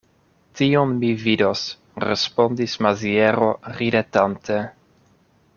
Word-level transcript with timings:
Tion 0.59 0.95
mi 1.03 1.11
vidos, 1.25 1.61
respondis 2.05 2.75
Maziero 2.87 3.53
ridetante. 3.79 4.61